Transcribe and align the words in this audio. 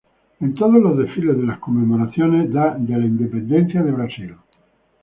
En 0.39 0.55
todos 0.55 0.81
los 0.81 0.97
desfiles 0.97 1.37
de 1.37 1.43
las 1.43 1.59
conmemoraciones 1.59 2.47
de 2.49 2.55
la 2.97 3.05
Independencia 3.05 3.83
de 3.83 3.91
Brasil. 3.91 4.35